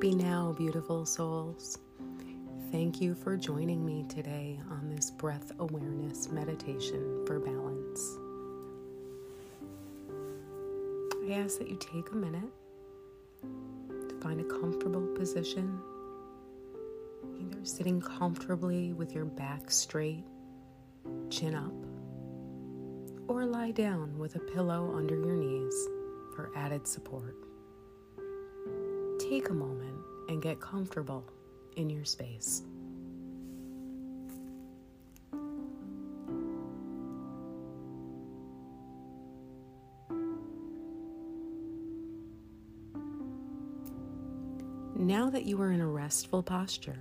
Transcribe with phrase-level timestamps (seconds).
[0.00, 1.76] Happy now, beautiful souls.
[2.72, 8.16] Thank you for joining me today on this breath awareness meditation for balance.
[11.22, 12.50] I ask that you take a minute
[13.42, 15.78] to find a comfortable position,
[17.38, 20.24] either sitting comfortably with your back straight,
[21.28, 21.74] chin up,
[23.28, 25.88] or lie down with a pillow under your knees
[26.34, 27.36] for added support
[29.30, 29.96] take a moment
[30.28, 31.24] and get comfortable
[31.76, 32.62] in your space.
[44.96, 46.98] Now that you are in a restful posture,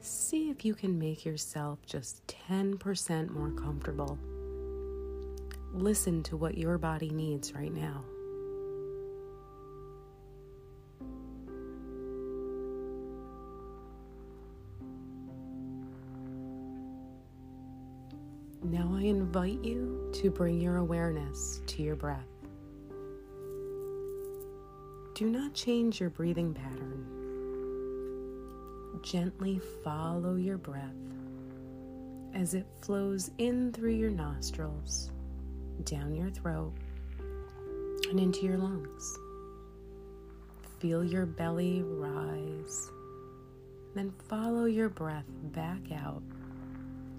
[0.00, 4.18] see if you can make yourself just 10% more comfortable.
[5.72, 8.04] Listen to what your body needs right now.
[19.08, 22.26] Invite you to bring your awareness to your breath.
[25.14, 27.06] Do not change your breathing pattern.
[29.02, 30.94] Gently follow your breath
[32.34, 35.10] as it flows in through your nostrils,
[35.84, 36.74] down your throat,
[38.10, 39.18] and into your lungs.
[40.80, 42.90] Feel your belly rise,
[43.94, 46.22] then follow your breath back out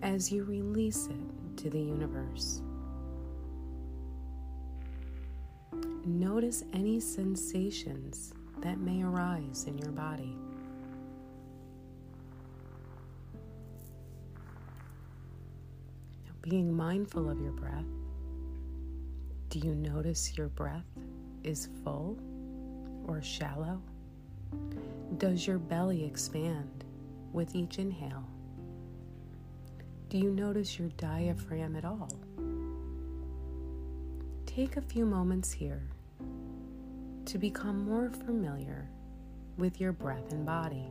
[0.02, 2.62] as you release it to the universe.
[6.06, 10.36] Notice any sensations that may arise in your body.
[16.42, 17.84] Being mindful of your breath,
[19.50, 20.86] do you notice your breath
[21.44, 22.18] is full
[23.06, 23.82] or shallow?
[25.18, 26.86] Does your belly expand
[27.34, 28.24] with each inhale?
[30.10, 32.10] Do you notice your diaphragm at all?
[34.46, 35.84] Take a few moments here
[37.26, 38.90] to become more familiar
[39.58, 40.88] with your breath and body.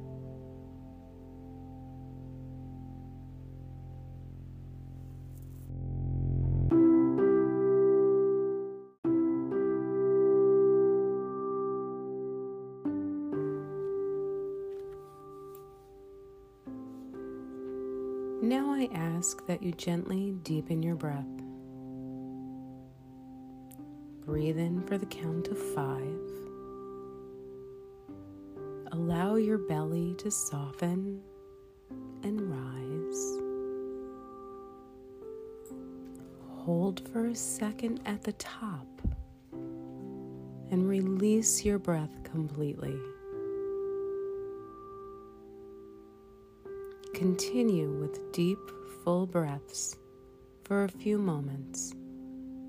[18.47, 21.27] Now I ask that you gently deepen your breath.
[24.25, 26.21] Breathe in for the count of five.
[28.93, 31.21] Allow your belly to soften
[32.23, 33.43] and rise.
[36.49, 38.87] Hold for a second at the top
[40.71, 42.97] and release your breath completely.
[47.17, 48.59] Continue with deep,
[49.03, 49.97] full breaths
[50.65, 51.95] for a few moments,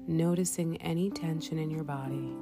[0.08, 2.34] noticing any tension in your body.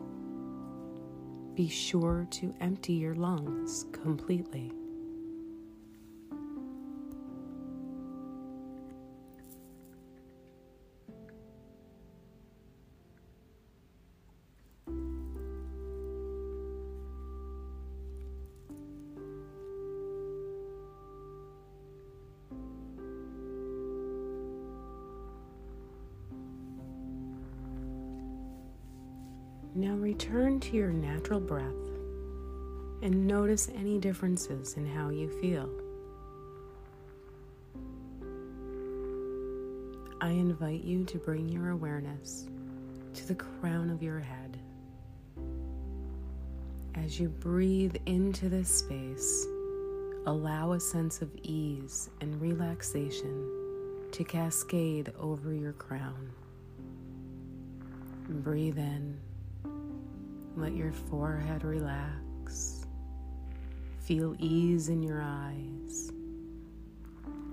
[1.55, 4.71] Be sure to empty your lungs completely.
[29.77, 31.65] Now return to your natural breath
[33.01, 35.69] and notice any differences in how you feel.
[40.21, 42.45] I invite you to bring your awareness
[43.15, 44.57] to the crown of your head.
[46.95, 49.45] As you breathe into this space,
[50.25, 56.31] allow a sense of ease and relaxation to cascade over your crown.
[58.29, 59.19] Breathe in.
[60.57, 62.85] Let your forehead relax.
[63.99, 66.11] Feel ease in your eyes.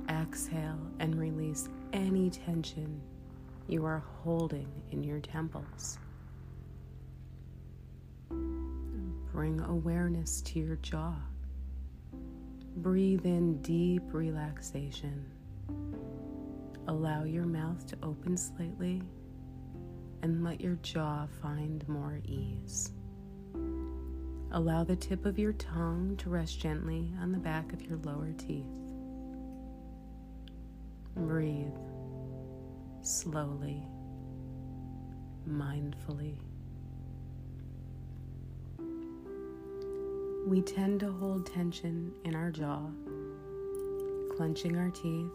[0.08, 3.00] Exhale and release any tension
[3.66, 5.99] you are holding in your temples.
[9.32, 11.14] Bring awareness to your jaw.
[12.76, 15.25] Breathe in deep relaxation.
[16.87, 19.02] Allow your mouth to open slightly
[20.23, 22.93] and let your jaw find more ease.
[24.53, 28.33] Allow the tip of your tongue to rest gently on the back of your lower
[28.33, 28.67] teeth.
[31.17, 31.77] Breathe
[33.03, 33.83] slowly,
[35.49, 36.37] mindfully.
[40.47, 42.83] We tend to hold tension in our jaw,
[44.37, 45.31] clenching our teeth,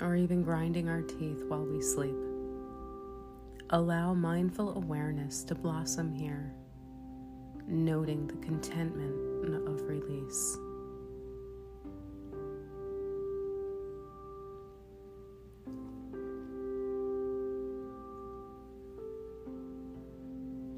[0.00, 2.23] or even grinding our teeth while we sleep.
[3.74, 6.54] Allow mindful awareness to blossom here,
[7.66, 10.56] noting the contentment of release.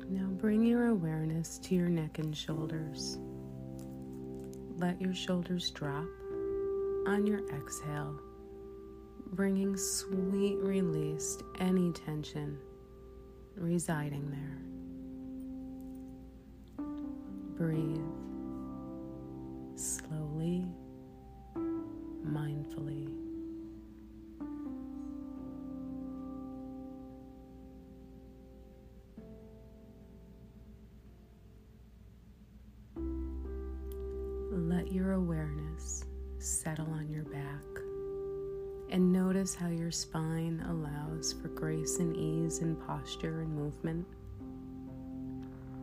[0.08, 3.18] Now bring your awareness to your neck and shoulders.
[4.78, 6.06] Let your shoulders drop
[7.06, 8.18] on your exhale,
[9.32, 12.56] bringing sweet release to any tension
[13.56, 14.58] residing there.
[17.56, 18.00] Breathe
[19.76, 20.66] slowly,
[22.26, 23.12] mindfully.
[34.52, 36.04] Let your awareness
[36.38, 37.05] settle on
[39.26, 44.06] notice how your spine allows for grace and ease in posture and movement.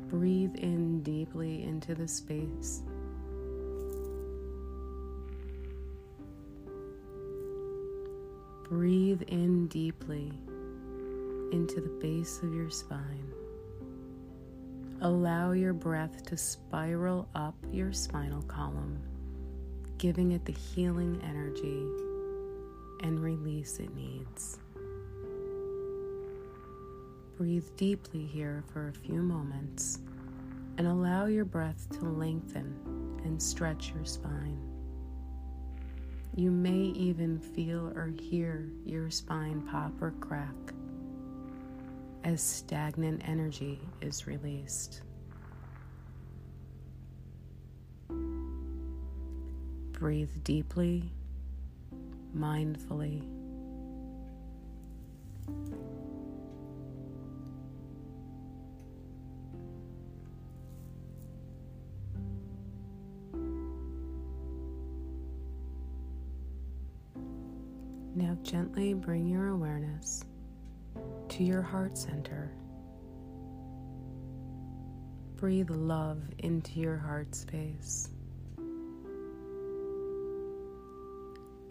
[0.08, 2.84] Breathe in deeply into the space.
[8.70, 10.32] Breathe in deeply
[11.52, 13.34] into the base of your spine.
[15.02, 19.02] Allow your breath to spiral up your spinal column,
[19.98, 21.84] giving it the healing energy
[23.04, 24.58] and release it needs.
[27.38, 30.00] Breathe deeply here for a few moments
[30.78, 32.76] and allow your breath to lengthen
[33.24, 34.60] and stretch your spine.
[36.36, 40.56] You may even feel or hear your spine pop or crack
[42.24, 45.02] as stagnant energy is released.
[49.92, 51.12] Breathe deeply,
[52.36, 53.24] mindfully.
[68.16, 70.24] Now, gently bring your awareness
[71.30, 72.52] to your heart center.
[75.36, 78.13] Breathe love into your heart space.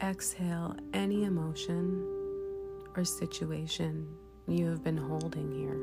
[0.03, 2.05] Exhale any emotion
[2.97, 4.09] or situation
[4.49, 5.79] you have been holding here.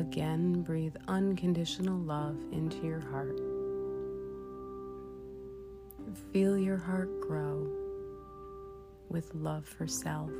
[0.00, 3.38] Again, breathe unconditional love into your heart.
[6.32, 7.68] Feel your heart grow
[9.10, 10.32] with love for self.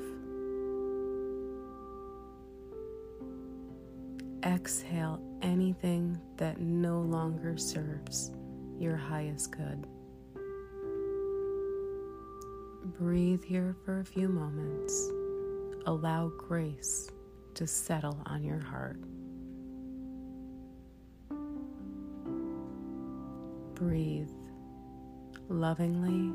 [4.43, 8.32] Exhale anything that no longer serves
[8.81, 9.87] your highest good.
[12.99, 15.11] Breathe here for a few moments.
[15.87, 17.11] Allow grace
[17.55, 19.00] to settle on your heart.
[23.75, 24.29] Breathe
[25.49, 26.33] lovingly,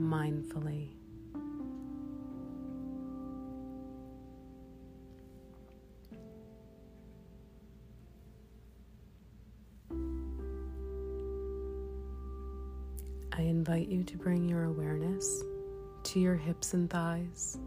[0.00, 0.88] mindfully.
[13.62, 15.44] Invite you to bring your awareness
[16.02, 17.58] to your hips and thighs.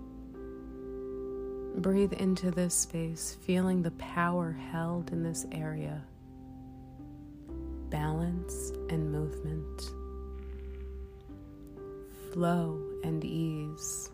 [1.77, 6.03] Breathe into this space, feeling the power held in this area,
[7.89, 9.83] balance and movement,
[12.33, 14.09] flow and ease.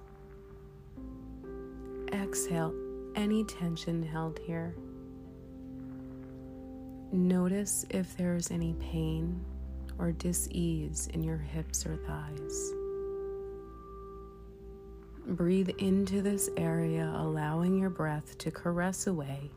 [2.14, 2.76] Exhale
[3.16, 4.76] any tension held here.
[7.12, 9.44] Notice if there is any pain
[10.02, 12.74] or dis-ease in your hips or thighs.
[15.28, 19.52] Breathe into this area, allowing your breath to caress away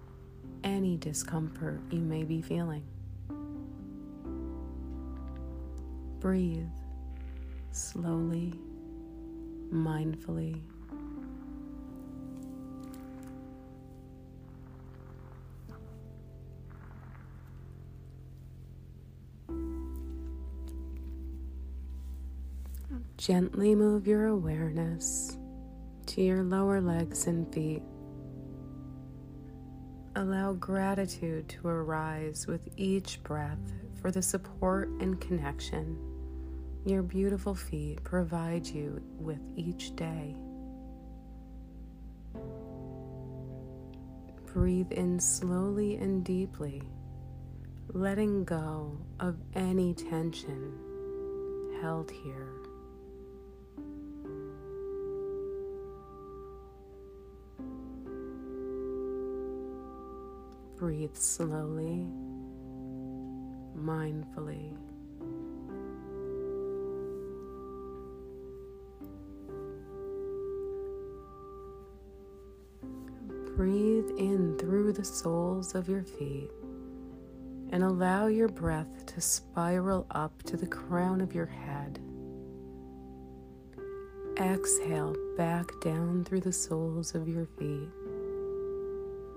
[0.63, 2.85] any discomfort you may be feeling.
[6.21, 6.69] Breathe
[7.73, 8.53] slowly,
[9.73, 10.61] mindfully.
[23.27, 25.39] Gently move your awareness
[26.09, 27.83] to your lower legs and feet.
[30.15, 35.97] Allow gratitude to arise with each breath for the support and connection
[36.85, 40.37] your beautiful feet provide you with each day.
[44.53, 46.81] breathe in slowly and deeply,
[47.89, 50.73] letting go of any tension
[51.81, 52.64] held here.
[60.85, 62.07] Breathe slowly,
[63.75, 64.77] mindfully.
[73.57, 76.51] Breathe in through the soles of your feet
[77.73, 81.99] and allow your breath to spiral up to the crown of your head.
[84.37, 87.89] Exhale back down through the soles of your feet.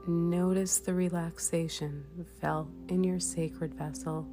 [0.09, 2.05] Notice the relaxation
[2.39, 4.25] felt in your sacred vessel.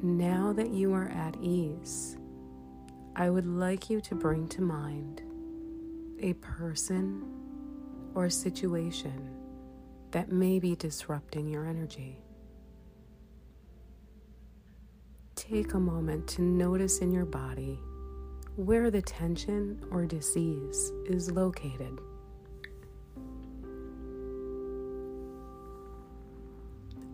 [0.00, 2.16] Now that you are at ease,
[3.16, 5.22] I would like you to bring to mind
[6.20, 7.24] a person
[8.14, 9.28] or situation
[10.12, 12.22] that may be disrupting your energy.
[15.34, 17.80] Take a moment to notice in your body
[18.54, 21.98] where the tension or disease is located.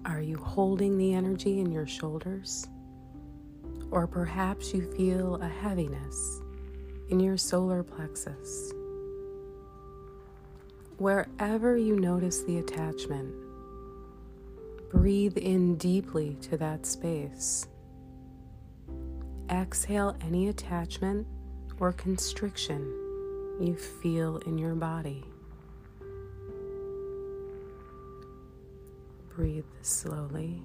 [0.04, 2.66] Are you holding the energy in your shoulders?
[3.92, 6.40] Or perhaps you feel a heaviness
[7.08, 8.72] in your solar plexus.
[10.96, 13.32] Wherever you notice the attachment,
[14.90, 17.68] breathe in deeply to that space.
[19.50, 21.26] Exhale any attachment
[21.78, 22.80] or constriction
[23.60, 25.31] you feel in your body.
[29.34, 30.62] Breathe slowly,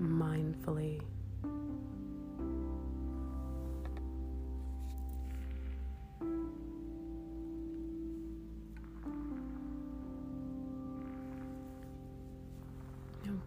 [0.00, 1.02] mindfully.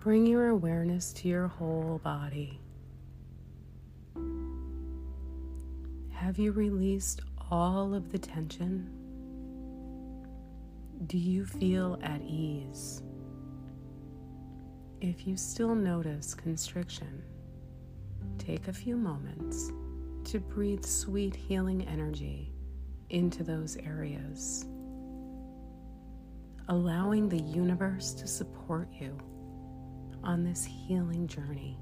[0.04, 2.60] Bring your awareness to your whole body.
[6.12, 8.90] Have you released all of the tension?
[11.06, 13.02] Do you feel at ease?
[15.04, 17.22] If you still notice constriction,
[18.38, 19.70] take a few moments
[20.32, 22.54] to breathe sweet healing energy
[23.10, 24.64] into those areas,
[26.70, 29.18] allowing the universe to support you
[30.24, 31.78] on this healing journey.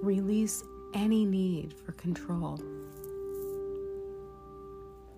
[0.00, 0.62] Release
[0.94, 2.62] any need for control.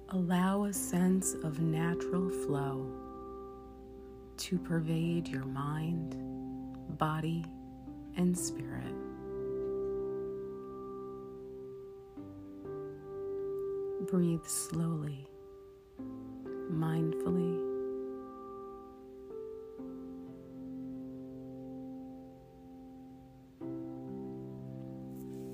[0.09, 3.02] Allow a sense of natural flow
[4.43, 6.17] to pervade your mind,
[6.99, 7.45] body,
[8.17, 8.93] and spirit.
[14.11, 15.29] Breathe slowly,
[16.73, 17.61] mindfully.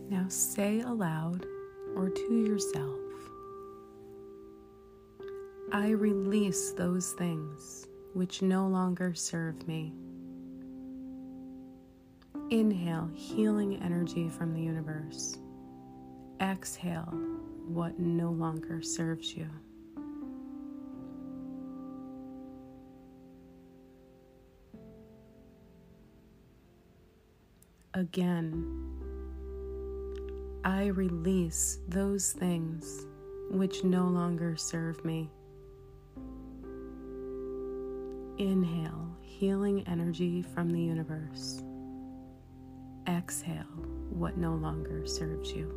[0.09, 1.45] Now say aloud
[1.95, 2.99] or to yourself,
[5.73, 7.87] I release those things
[8.19, 9.93] which no longer serve me.
[12.51, 15.39] Inhale healing energy from the universe.
[16.41, 17.15] Exhale
[17.69, 19.49] what no longer serves you.
[27.95, 28.67] Again,
[30.65, 33.07] I release those things
[33.53, 35.31] which no longer serve me.
[38.39, 41.61] Inhale healing energy from the universe.
[43.09, 43.65] Exhale
[44.11, 45.75] what no longer serves you.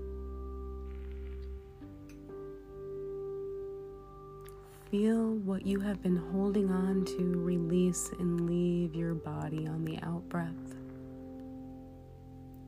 [4.91, 9.97] Feel what you have been holding on to release and leave your body on the
[10.03, 10.75] out breath.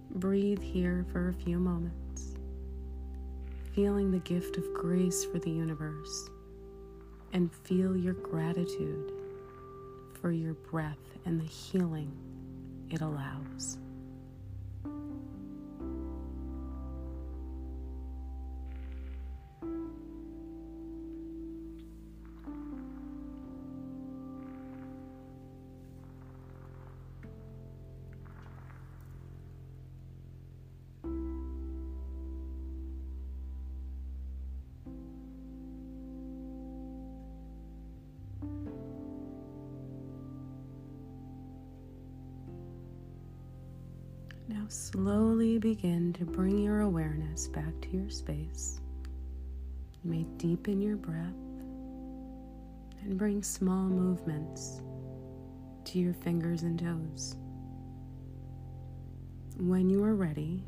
[0.09, 2.33] Breathe here for a few moments,
[3.75, 6.31] feeling the gift of grace for the universe,
[7.33, 9.22] and feel your gratitude
[10.23, 12.09] for your breath and the healing
[12.89, 13.77] it allows.
[44.53, 48.79] Now, slowly begin to bring your awareness back to your space.
[50.03, 51.33] You may deepen your breath
[53.01, 54.79] and bring small movements
[55.85, 57.35] to your fingers and toes.
[59.57, 60.63] When you are ready,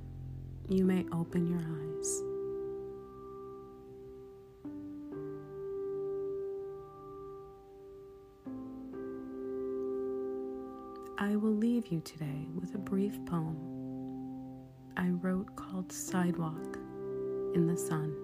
[0.67, 2.23] you may open your eyes.
[11.19, 13.74] I will leave you today with a brief poem
[14.97, 16.77] I wrote called Sidewalk
[17.53, 18.15] in the Sun.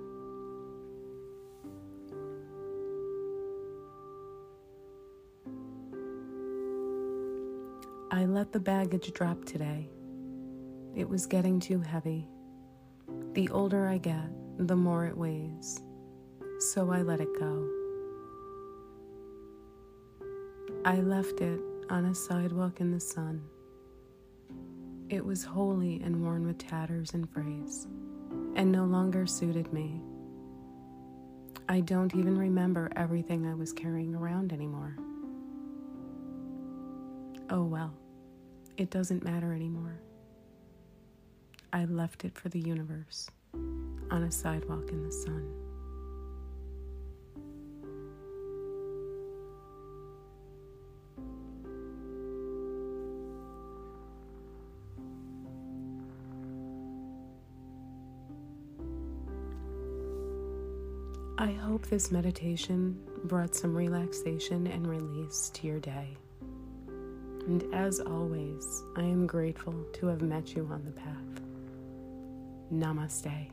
[8.10, 9.90] I let the baggage drop today.
[10.96, 12.28] It was getting too heavy.
[13.34, 15.82] The older I get, the more it weighs.
[16.60, 17.70] So I let it go.
[20.86, 21.60] I left it
[21.90, 23.42] on a sidewalk in the sun.
[25.12, 27.86] It was holey and worn with tatters and frays,
[28.56, 30.00] and no longer suited me.
[31.68, 34.96] I don't even remember everything I was carrying around anymore.
[37.50, 37.94] Oh well,
[38.78, 40.00] it doesn't matter anymore.
[41.74, 45.61] I left it for the universe on a sidewalk in the sun.
[61.42, 66.16] I hope this meditation brought some relaxation and release to your day.
[67.48, 71.42] And as always, I am grateful to have met you on the path.
[72.72, 73.48] Namaste.